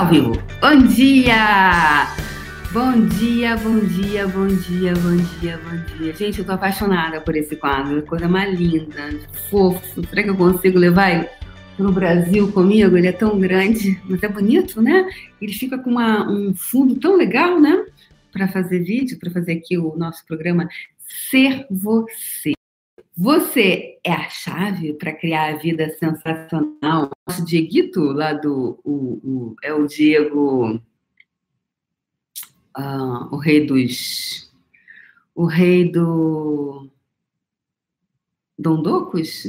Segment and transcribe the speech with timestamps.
[0.00, 0.32] Ao vivo.
[0.62, 2.06] Bom dia!
[2.72, 6.14] Bom dia, bom dia, bom dia, bom dia, bom dia.
[6.14, 9.10] Gente, eu tô apaixonada por esse quadro, coisa mais linda,
[9.50, 10.02] fofo.
[10.08, 11.28] Será que eu consigo levar ele
[11.76, 12.96] pro Brasil comigo?
[12.96, 15.06] Ele é tão grande, mas é bonito, né?
[15.38, 17.84] Ele fica com uma, um fundo tão legal, né?
[18.32, 20.66] Para fazer vídeo, para fazer aqui o nosso programa
[21.30, 22.54] Ser Você.
[23.22, 27.10] Você é a chave para criar a vida sensacional.
[27.28, 28.80] Nosso Dieguito, lá do.
[28.82, 30.80] O, o, é o Diego.
[32.74, 34.50] Uh, o rei dos.
[35.34, 36.88] O rei do.
[38.58, 39.42] Dondocos?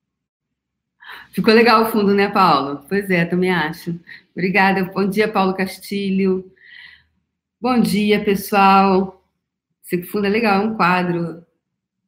[1.32, 2.82] Ficou legal o fundo, né, Paulo?
[2.88, 4.00] Pois é, também acho.
[4.32, 4.84] Obrigada.
[4.84, 6.50] Bom dia, Paulo Castilho.
[7.60, 9.22] Bom dia, pessoal.
[9.84, 11.44] Esse fundo é legal, é um quadro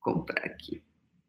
[0.00, 0.82] comprar aqui.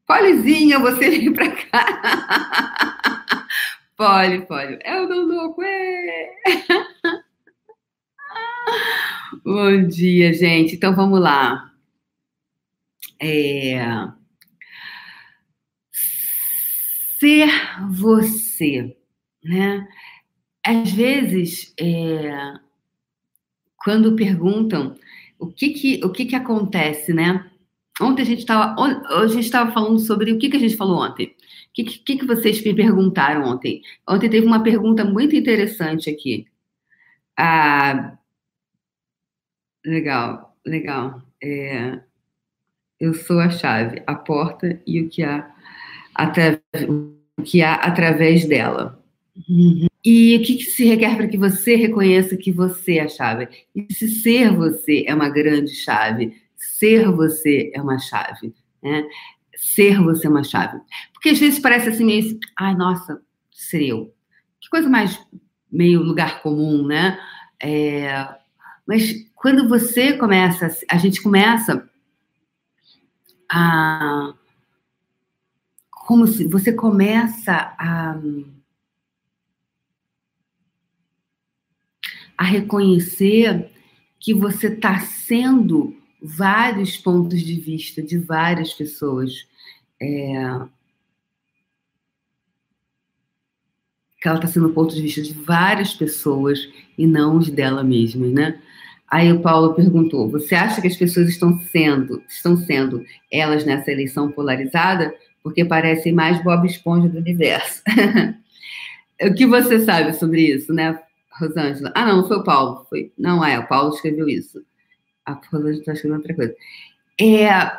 [0.08, 3.48] Polizinha, você vem para cá.
[3.96, 4.80] Poli, Poli.
[4.84, 6.34] É o Dondô, é.
[9.44, 10.76] Bom dia, gente.
[10.76, 11.72] Então vamos lá.
[13.20, 13.78] É...
[17.20, 17.50] Ser
[17.92, 18.98] você,
[19.44, 19.88] né?
[20.66, 22.54] Às vezes, é...
[23.78, 24.96] quando perguntam
[25.38, 27.51] o que que, o que que acontece, né?
[28.00, 31.04] Ontem a gente estava a gente estava falando sobre o que, que a gente falou
[31.04, 31.28] ontem.
[31.28, 33.82] O que, que, que vocês me perguntaram ontem?
[34.08, 36.46] Ontem teve uma pergunta muito interessante aqui.
[37.38, 38.18] Ah,
[39.86, 41.22] legal, legal.
[41.42, 42.00] É,
[43.00, 45.50] eu sou a chave, a porta e o que há,
[46.14, 49.02] atra, o que há através dela.
[50.04, 53.48] E o que, que se requer para que você reconheça que você é a chave?
[53.74, 56.36] E se ser você é uma grande chave,
[56.82, 59.08] ser você é uma chave, né?
[59.56, 60.82] Ser você é uma chave.
[61.14, 63.22] Porque às vezes parece assim meio, ai, nossa,
[63.52, 64.12] ser eu.
[64.60, 65.24] Que coisa mais
[65.72, 67.20] meio lugar comum, né?
[67.62, 68.28] É,
[68.88, 71.88] mas quando você começa, a gente começa
[73.48, 74.34] a
[75.92, 78.20] como se você começa a
[82.36, 83.72] a reconhecer
[84.20, 89.48] que você está sendo vários pontos de vista de várias pessoas.
[90.00, 90.62] É...
[94.22, 98.28] Que ela está sendo ponto de vista de várias pessoas e não os dela mesma,
[98.28, 98.62] né?
[99.10, 103.92] Aí o Paulo perguntou: você acha que as pessoas estão sendo, estão sendo elas nessa
[103.92, 105.14] eleição polarizada?
[105.44, 107.82] Porque parecem mais Bob Esponja do universo.
[109.24, 111.00] o que você sabe sobre isso, né,
[111.40, 111.92] Rosângela?
[111.96, 112.86] Ah, não, foi o Paulo.
[112.88, 113.12] Foi...
[113.18, 114.61] Não é, o Paulo escreveu isso
[115.26, 116.56] a Rosângela está escrevendo outra coisa.
[117.20, 117.72] É,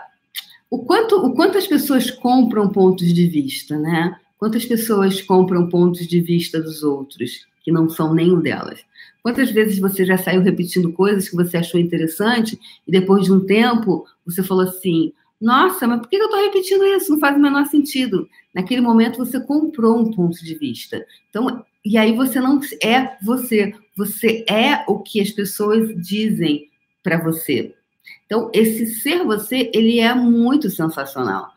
[0.70, 4.16] o, quanto, o quanto as pessoas compram pontos de vista, né?
[4.38, 8.80] Quantas pessoas compram pontos de vista dos outros, que não são nenhum delas?
[9.22, 13.40] Quantas vezes você já saiu repetindo coisas que você achou interessante e depois de um
[13.40, 17.12] tempo você falou assim: nossa, mas por que eu estou repetindo isso?
[17.12, 18.28] Não faz o menor sentido.
[18.54, 21.04] Naquele momento você comprou um ponto de vista.
[21.30, 26.68] Então, e aí você não é você, você é o que as pessoas dizem
[27.02, 27.74] para você.
[28.26, 31.50] Então, esse ser você, ele é muito sensacional.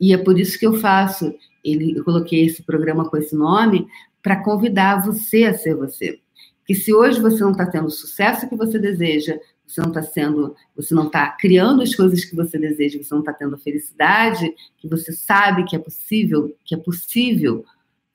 [0.00, 3.86] E é por isso que eu faço, ele, eu coloquei esse programa com esse nome,
[4.22, 6.20] para convidar você a ser você.
[6.66, 10.02] Que se hoje você não está tendo o sucesso que você deseja, você não está
[10.02, 13.58] sendo, você não está criando as coisas que você deseja, você não está tendo a
[13.58, 17.64] felicidade que você sabe que é possível, que é possível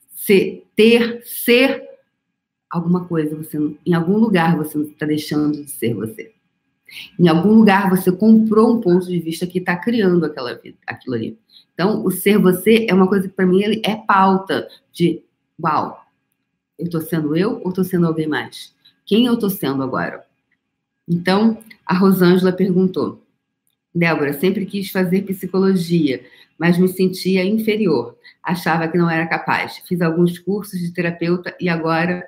[0.10, 1.84] ser, ter, ser
[2.70, 6.34] alguma coisa, você, em algum lugar você está deixando de ser você.
[7.20, 11.16] Em algum lugar você comprou um ponto de vista que está criando aquela vida, aquilo
[11.16, 11.38] ali.
[11.74, 15.24] Então, o ser você é uma coisa que para mim ele é pauta de
[15.62, 16.02] uau,
[16.78, 18.74] eu estou sendo eu ou estou sendo alguém mais?
[19.06, 20.26] Quem eu estou sendo agora?
[21.08, 23.24] Então, a Rosângela perguntou:
[23.94, 26.24] Débora, sempre quis fazer psicologia,
[26.58, 28.18] mas me sentia inferior.
[28.42, 29.78] Achava que não era capaz.
[29.88, 32.28] Fiz alguns cursos de terapeuta e agora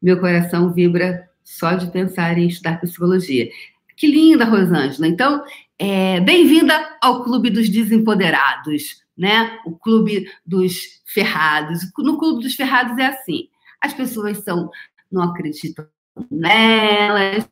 [0.00, 3.50] meu coração vibra só de pensar em estudar psicologia.
[3.98, 5.08] Que linda, Rosângela.
[5.08, 5.44] Então,
[5.76, 9.58] é, bem-vinda ao Clube dos Desempoderados, né?
[9.66, 11.80] O Clube dos Ferrados.
[11.98, 13.48] No Clube dos Ferrados é assim:
[13.80, 14.70] as pessoas são,
[15.10, 15.84] não acreditam
[16.30, 17.44] nelas,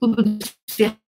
[0.00, 1.00] o Clube dos Ferrados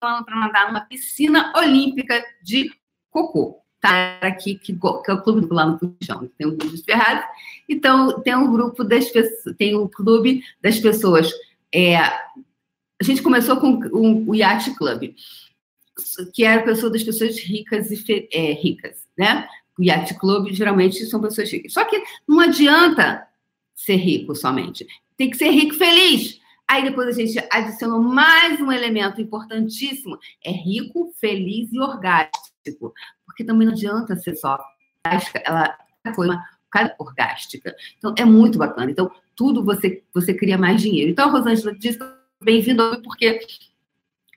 [0.00, 2.70] para mandar numa piscina olímpica de
[3.10, 3.64] cocô.
[3.80, 7.24] Tá aqui, que, que é o clube lá no Puxão, tem o Clube dos Ferrados,
[7.68, 11.32] então tem um grupo das pessoas, tem o clube das pessoas
[11.74, 15.14] é, a gente começou com o, o Yacht Club,
[16.32, 19.48] que era pessoa das pessoas ricas e é, ricas, né?
[19.78, 21.72] O Yacht Club geralmente são pessoas ricas.
[21.72, 23.26] Só que não adianta
[23.74, 24.86] ser rico somente.
[25.16, 26.40] Tem que ser rico feliz.
[26.66, 32.92] Aí depois a gente adicionou mais um elemento importantíssimo: é rico, feliz e orgástico.
[33.24, 34.58] Porque também não adianta ser só
[35.44, 35.78] ela
[36.14, 36.44] foi uma
[36.98, 37.74] orgástica.
[37.96, 38.90] Então é muito bacana.
[38.90, 41.10] Então tudo você você cria mais dinheiro.
[41.10, 41.98] Então a Rosângela disse
[42.42, 43.40] bem-vindo porque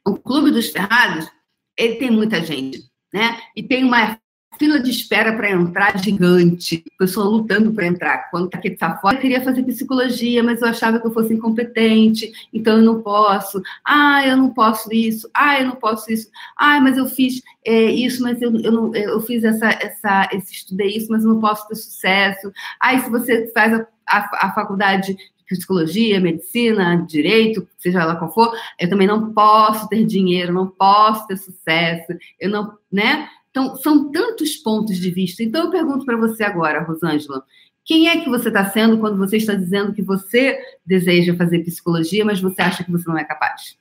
[0.06, 1.30] o Clube dos Ferrados
[1.78, 2.84] ele tem muita gente,
[3.14, 3.40] né?
[3.56, 4.20] E tem uma
[4.62, 8.30] fila de espera para entrar gigante, pessoa lutando para entrar.
[8.30, 11.34] Quando tá aqui tá fora, eu queria fazer psicologia, mas eu achava que eu fosse
[11.34, 13.60] incompetente, então eu não posso.
[13.84, 15.28] Ah, eu não posso isso.
[15.34, 16.30] Ah, eu não posso isso.
[16.56, 20.54] Ah, mas eu fiz é, isso, mas eu, eu, não, eu fiz essa, essa, esse
[20.54, 22.54] estudei isso, mas eu não posso ter sucesso.
[22.80, 25.18] Ah, se você faz a, a, a faculdade
[25.48, 31.26] psicologia, medicina, direito, seja lá qual for, eu também não posso ter dinheiro, não posso
[31.26, 33.28] ter sucesso, eu não, né?
[33.52, 35.44] Então, são tantos pontos de vista.
[35.44, 37.46] Então, eu pergunto para você agora, Rosângela,
[37.84, 42.24] quem é que você está sendo quando você está dizendo que você deseja fazer psicologia,
[42.24, 43.78] mas você acha que você não é capaz?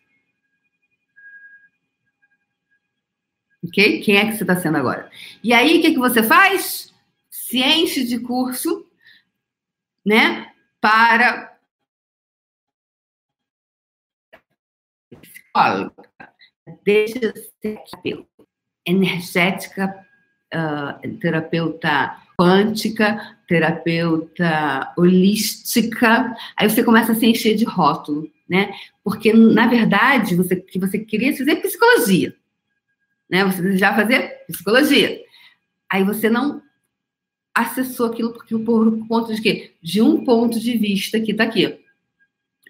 [3.63, 4.01] Ok?
[4.03, 5.11] Quem é que você está sendo agora?
[5.43, 6.93] E aí, o que, que você faz?
[7.31, 8.87] Se enche de curso,
[10.05, 10.53] né?
[10.81, 11.57] Para
[15.21, 16.11] psicóloga.
[16.85, 18.30] Deixa ser terapeuta
[18.87, 19.95] energética,
[20.55, 26.35] uh, terapeuta quântica, terapeuta holística.
[26.57, 28.73] Aí você começa a se encher de rótulo, né?
[29.05, 32.35] Porque, na verdade, você, que você queria fazer psicologia.
[33.31, 33.45] Né?
[33.45, 35.21] Você desejava fazer psicologia.
[35.91, 36.63] Aí você não
[37.55, 39.75] acessou aquilo porque por ponto de quê?
[39.83, 41.79] De um ponto de vista que está aqui.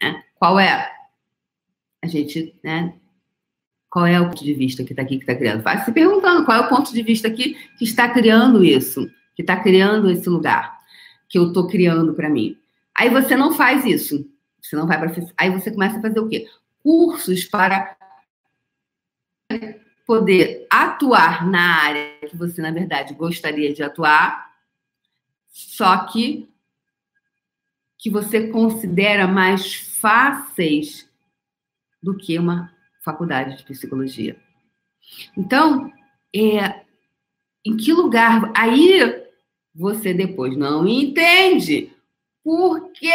[0.03, 0.23] Né?
[0.35, 0.91] Qual é?
[2.03, 2.95] A gente né,
[3.91, 5.63] qual é o ponto de vista que está aqui, que está criando?
[5.63, 9.43] Vai se perguntando qual é o ponto de vista aqui que está criando isso, que
[9.43, 10.79] está criando esse lugar
[11.29, 12.57] que eu estou criando para mim.
[12.97, 14.29] Aí você não faz isso.
[14.61, 15.13] Você não vai para.
[15.37, 16.49] Aí você começa a fazer o quê?
[16.83, 17.97] Cursos para
[20.07, 24.51] poder atuar na área que você, na verdade, gostaria de atuar,
[25.49, 26.49] só que
[27.97, 31.09] que você considera mais fáceis
[32.03, 34.37] do que uma faculdade de psicologia.
[35.37, 35.93] Então,
[36.35, 36.83] é,
[37.65, 38.53] em que lugar?
[38.55, 39.23] Aí
[39.75, 41.93] você depois não entende
[42.43, 43.13] por que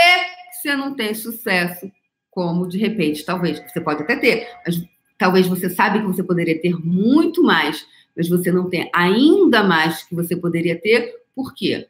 [0.51, 1.91] você não tem sucesso,
[2.29, 4.83] como de repente, talvez, você pode até ter, mas
[5.17, 10.03] talvez você sabe que você poderia ter muito mais, mas você não tem ainda mais
[10.03, 11.87] que você poderia ter, por quê?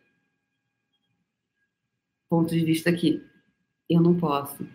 [2.29, 3.23] Ponto de vista aqui.
[3.89, 4.67] Eu não posso.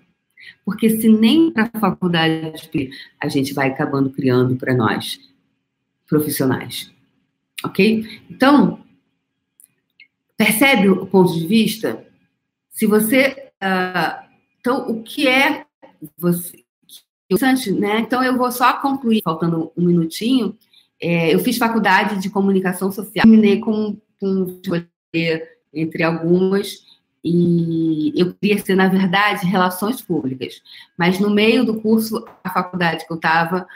[0.65, 2.91] Porque se nem para a faculdade
[3.21, 5.21] a gente vai acabando criando para nós,
[6.07, 6.93] profissionais.
[7.65, 8.23] Ok?
[8.31, 8.81] Então,
[10.37, 12.05] percebe o ponto de vista?
[12.71, 13.51] Se você.
[13.63, 14.29] Uh,
[14.59, 15.65] então, o que é
[16.17, 16.65] você.
[17.79, 18.01] Né?
[18.01, 20.57] Então, eu vou só concluir, faltando um minutinho.
[21.01, 24.61] É, eu fiz faculdade de comunicação social, terminei com, com
[25.73, 26.85] entre algumas,
[27.23, 30.63] e eu queria ser, na verdade, relações públicas.
[30.97, 33.67] Mas no meio do curso, a faculdade que eu estava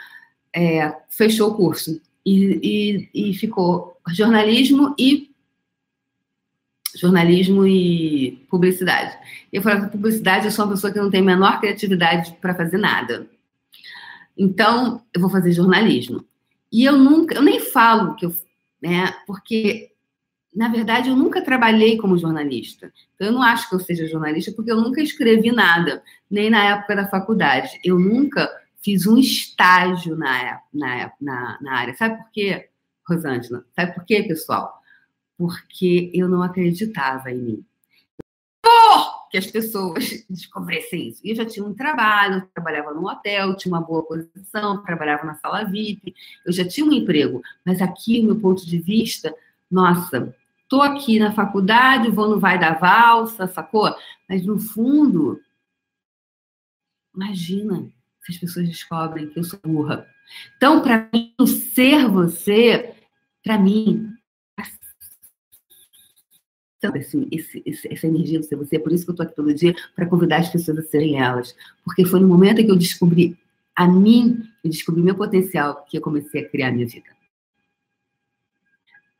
[0.55, 5.29] é, fechou o curso e, e, e, ficou jornalismo e
[6.95, 9.17] jornalismo e publicidade.
[9.51, 12.55] Eu falei que publicidade eu sou uma pessoa que não tem a menor criatividade para
[12.55, 13.27] fazer nada.
[14.37, 16.25] Então, eu vou fazer jornalismo.
[16.71, 18.35] E eu nunca, eu nem falo que eu,
[18.81, 19.91] né, porque
[20.55, 22.91] na verdade, eu nunca trabalhei como jornalista.
[23.19, 26.95] Eu não acho que eu seja jornalista porque eu nunca escrevi nada, nem na época
[26.95, 27.79] da faculdade.
[27.83, 28.49] Eu nunca
[28.81, 31.95] fiz um estágio na, na, na, na área.
[31.95, 32.69] Sabe por quê,
[33.07, 33.65] Rosângela?
[33.75, 34.81] Sabe por quê, pessoal?
[35.37, 37.65] Porque eu não acreditava em mim.
[38.61, 41.21] Por que as pessoas descobrissem isso.
[41.23, 45.35] E eu já tinha um trabalho, trabalhava num hotel, tinha uma boa posição, trabalhava na
[45.35, 47.41] sala VIP, eu já tinha um emprego.
[47.65, 49.35] Mas aqui, no meu ponto de vista,
[49.69, 50.33] nossa,
[50.67, 53.93] tô aqui na faculdade, vou no vai da valsa, sacou?
[54.27, 55.39] Mas no fundo,
[57.13, 57.87] imagina
[58.21, 60.07] se as pessoas descobrem que eu sou burra.
[60.57, 62.95] Então, para mim, o ser você,
[63.43, 64.11] para mim,
[66.95, 69.53] esse, esse, essa energia do ser você, é por isso que eu estou aqui todo
[69.53, 71.55] dia, para convidar as pessoas a serem elas.
[71.83, 73.37] Porque foi no momento em que eu descobri
[73.75, 77.14] a mim, eu descobri meu potencial, que eu comecei a criar a minha vida.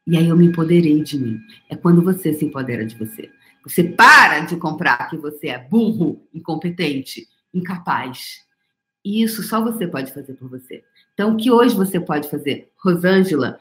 [0.07, 1.39] E aí eu me empoderei de mim.
[1.69, 3.29] É quando você se empodera de você.
[3.63, 8.45] Você para de comprar que você é burro, incompetente, incapaz.
[9.03, 10.83] E isso só você pode fazer por você.
[11.13, 12.71] Então, o que hoje você pode fazer?
[12.77, 13.59] Rosângela,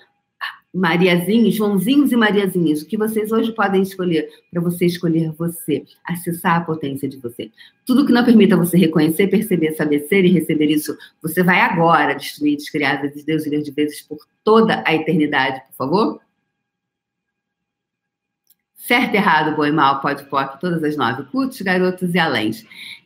[0.74, 6.56] Mariazinhos, Joãozinhos e Mariazinhas, o que vocês hoje podem escolher para você escolher você, acessar
[6.56, 7.52] a potência de você.
[7.86, 12.14] Tudo que não permita você reconhecer, perceber, saber ser e receber isso, você vai agora
[12.14, 16.20] destruir, descriar vezes Deus e de vezes por toda a eternidade, por favor?
[18.86, 22.50] Certo, errado, bom e mal, pode, pop, todas as nove, cultos, garotos e além.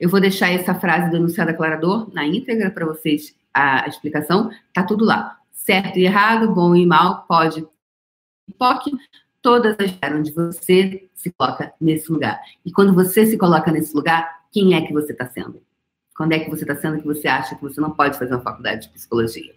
[0.00, 4.82] Eu vou deixar essa frase do enunciado aclarador na íntegra para vocês, a explicação, tá
[4.82, 7.60] tudo lá certo e errado, bom e mal, pode
[8.48, 8.90] e POC,
[9.42, 12.40] todas as onde você se coloca nesse lugar.
[12.64, 15.62] E quando você se coloca nesse lugar, quem é que você está sendo?
[16.16, 18.42] Quando é que você está sendo que você acha que você não pode fazer uma
[18.42, 19.54] faculdade de psicologia?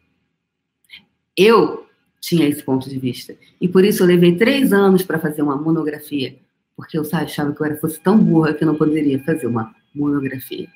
[1.38, 1.88] Eu
[2.22, 3.36] tinha esse ponto de vista.
[3.60, 6.38] E por isso eu levei três anos para fazer uma monografia.
[6.78, 9.75] Porque eu achava que eu era, fosse tão burra que eu não poderia fazer uma
[9.94, 10.70] monografia.